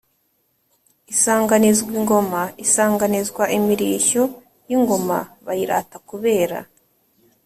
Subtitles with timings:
[1.13, 4.23] isanganizwa ingoma: isanganizwa imirishyo
[4.69, 6.57] y’ingoma bayirata kubera